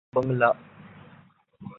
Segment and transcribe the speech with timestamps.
[0.15, 0.49] بنگلہ